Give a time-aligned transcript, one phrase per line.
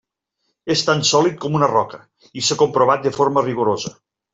[0.75, 2.01] És tan sòlid com una roca
[2.41, 3.99] i s'ha comprovat de forma rigorosa.